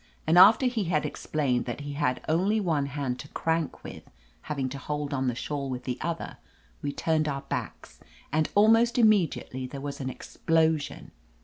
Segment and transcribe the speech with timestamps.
[0.25, 4.09] And after he had explained that he had only one hand to crank with,
[4.49, 6.37] having to hold on the shawl with the other,
[6.81, 7.99] we turned our backs,
[8.33, 11.11] and almost immediately there was an explosion.